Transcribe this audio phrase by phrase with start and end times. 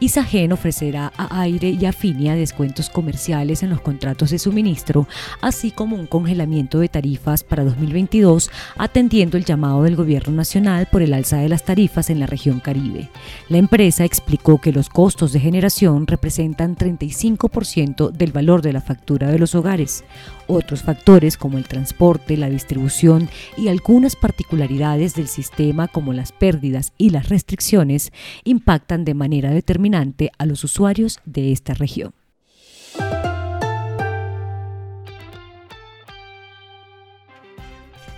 [0.00, 5.06] Isagen ofrecerá a Aire y a Finia descuentos comerciales en los contratos de suministro,
[5.42, 11.02] así como un congelamiento de tarifas para 2022, atendiendo el llamado del Gobierno Nacional por
[11.02, 13.10] el alza de las tarifas en la región Caribe.
[13.50, 19.30] La empresa explicó que los costos de generación representan 35% del valor de la factura
[19.30, 20.04] de los hogares.
[20.46, 26.92] Otros factores como el transporte, la distribución y algunas particularidades del sistema como las pérdidas
[26.96, 28.12] y las restricciones
[28.44, 29.50] impactan de manera
[30.38, 32.12] a los usuarios de esta región.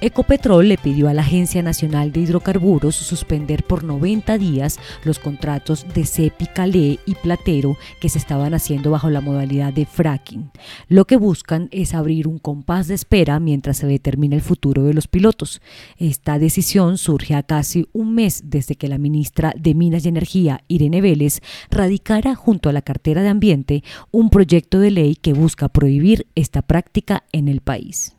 [0.04, 5.86] Ecopetrol le pidió a la Agencia Nacional de Hidrocarburos suspender por 90 días los contratos
[5.94, 10.50] de Cepi Calé y Platero que se estaban haciendo bajo la modalidad de fracking.
[10.88, 14.92] Lo que buscan es abrir un compás de espera mientras se determina el futuro de
[14.92, 15.62] los pilotos.
[15.98, 20.64] Esta decisión surge a casi un mes desde que la ministra de Minas y Energía,
[20.66, 25.68] Irene Vélez, radicara junto a la cartera de Ambiente un proyecto de ley que busca
[25.68, 28.16] prohibir esta práctica en el país.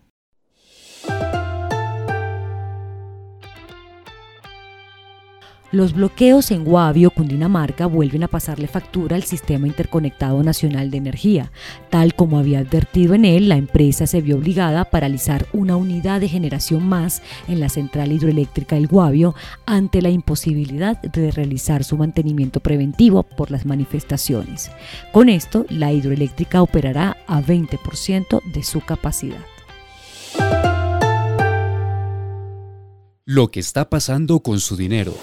[5.74, 11.52] Los bloqueos en Guavio, Cundinamarca, vuelven a pasarle factura al Sistema Interconectado Nacional de Energía.
[11.90, 16.22] Tal como había advertido en él, la empresa se vio obligada a paralizar una unidad
[16.22, 19.34] de generación más en la central hidroeléctrica del Guavio
[19.66, 24.70] ante la imposibilidad de realizar su mantenimiento preventivo por las manifestaciones.
[25.12, 29.42] Con esto, la hidroeléctrica operará a 20% de su capacidad.
[33.26, 35.16] Lo que está pasando con su dinero.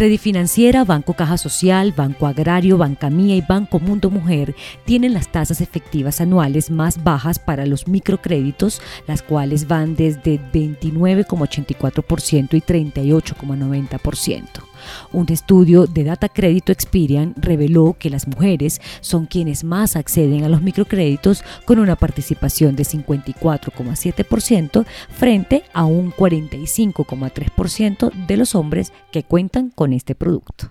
[0.00, 4.54] Financiera, Banco Caja Social, Banco Agrario, Banca Mía y Banco Mundo Mujer
[4.86, 12.54] tienen las tasas efectivas anuales más bajas para los microcréditos, las cuales van desde 29,84%
[12.54, 14.69] y 38,90%.
[15.12, 20.48] Un estudio de Data Crédito Experian reveló que las mujeres son quienes más acceden a
[20.48, 29.24] los microcréditos con una participación de 54,7% frente a un 45,3% de los hombres que
[29.24, 30.70] cuentan con este producto.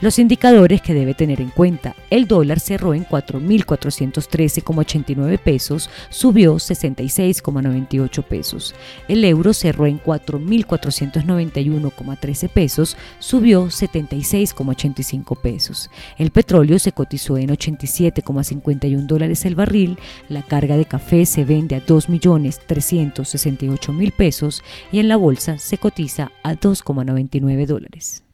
[0.00, 1.94] Los indicadores que debe tener en cuenta.
[2.10, 8.74] El dólar cerró en 4.413,89 pesos, subió 66,98 pesos.
[9.06, 15.90] El euro cerró en 4.491,13 pesos, subió 76,85 pesos.
[16.18, 19.96] El petróleo se cotizó en 87,51 dólares el barril.
[20.28, 26.32] La carga de café se vende a 2.368.000 pesos y en la bolsa se cotiza
[26.42, 28.24] a 2,99 dólares.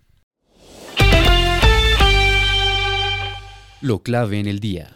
[3.81, 4.89] Lo clave en el día.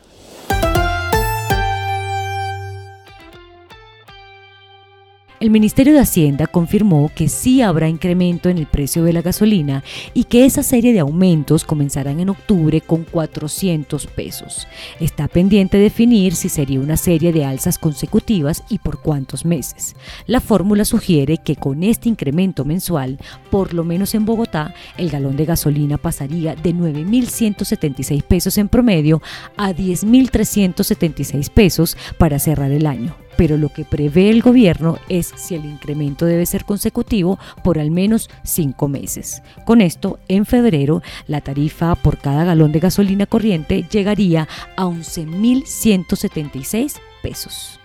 [5.44, 9.84] El Ministerio de Hacienda confirmó que sí habrá incremento en el precio de la gasolina
[10.14, 14.66] y que esa serie de aumentos comenzarán en octubre con 400 pesos.
[15.00, 19.96] Está pendiente definir si sería una serie de alzas consecutivas y por cuántos meses.
[20.26, 23.18] La fórmula sugiere que con este incremento mensual,
[23.50, 29.20] por lo menos en Bogotá, el galón de gasolina pasaría de 9.176 pesos en promedio
[29.58, 35.54] a 10.376 pesos para cerrar el año pero lo que prevé el gobierno es si
[35.54, 39.42] el incremento debe ser consecutivo por al menos cinco meses.
[39.64, 46.96] Con esto, en febrero, la tarifa por cada galón de gasolina corriente llegaría a 11.176
[47.22, 47.80] pesos.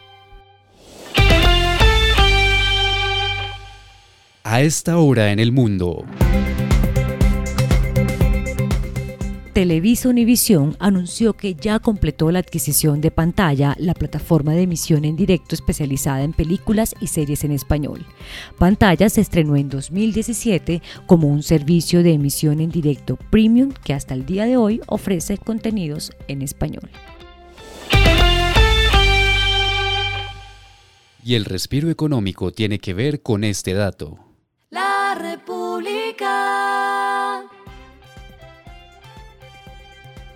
[4.43, 6.05] A esta hora en el mundo.
[9.59, 15.17] Televisa Univisión anunció que ya completó la adquisición de Pantalla, la plataforma de emisión en
[15.17, 18.05] directo especializada en películas y series en español.
[18.57, 24.13] Pantalla se estrenó en 2017 como un servicio de emisión en directo premium que hasta
[24.13, 26.89] el día de hoy ofrece contenidos en español.
[31.21, 34.19] Y el respiro económico tiene que ver con este dato.
[34.69, 36.68] La República.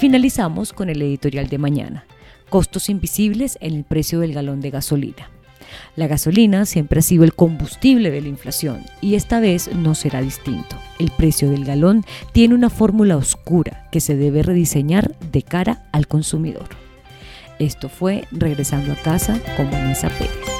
[0.00, 2.06] Finalizamos con el editorial de mañana.
[2.48, 5.28] Costos invisibles en el precio del galón de gasolina.
[5.94, 10.22] La gasolina siempre ha sido el combustible de la inflación y esta vez no será
[10.22, 10.74] distinto.
[10.98, 12.02] El precio del galón
[12.32, 16.70] tiene una fórmula oscura que se debe rediseñar de cara al consumidor.
[17.58, 20.59] Esto fue Regresando a casa con Vanessa Pérez.